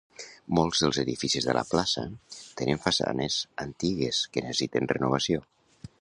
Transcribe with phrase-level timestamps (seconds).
[0.59, 2.05] Molts dels edificis de la plaça
[2.61, 5.45] tenen façanes antigues que necessiten renovació.